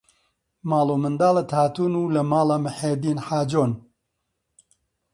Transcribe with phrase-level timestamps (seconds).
[0.69, 3.71] ماڵ و منداڵت هاتوون و لە ماڵە محێددین حاجۆن